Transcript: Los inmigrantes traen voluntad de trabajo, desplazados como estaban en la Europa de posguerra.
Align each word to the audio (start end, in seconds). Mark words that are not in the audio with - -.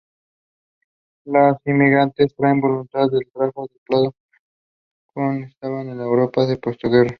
Los 1.25 1.57
inmigrantes 1.63 2.33
traen 2.35 2.59
voluntad 2.59 3.07
de 3.11 3.19
trabajo, 3.31 3.67
desplazados 3.71 4.15
como 5.13 5.33
estaban 5.43 5.89
en 5.89 5.99
la 5.99 6.05
Europa 6.05 6.47
de 6.47 6.57
posguerra. 6.57 7.09